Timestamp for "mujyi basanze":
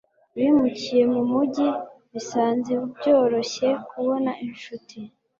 1.31-2.71